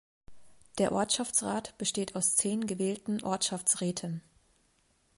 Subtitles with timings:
[0.79, 4.23] Der Ortschaftsrat besteht aus zehn gewählten Ortschaftsräten.